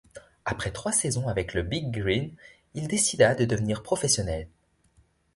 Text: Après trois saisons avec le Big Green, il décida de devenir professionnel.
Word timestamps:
Après 0.45 0.71
trois 0.71 0.91
saisons 0.93 1.27
avec 1.27 1.53
le 1.53 1.61
Big 1.61 1.91
Green, 1.91 2.33
il 2.73 2.87
décida 2.87 3.35
de 3.35 3.45
devenir 3.45 3.83
professionnel. 3.83 4.47